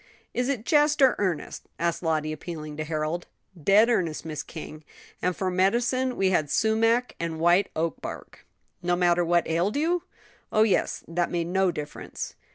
[0.33, 3.27] "Is it jest; or earnest?" asked Lottie, appealing to Harold.
[3.65, 4.83] "Dead earnest, Miss King;
[5.21, 8.47] and for medicine we had sumac and white oak bark."
[8.81, 10.01] "No matter what ailed you?"
[10.51, 12.33] "Oh, yes; that made no difference."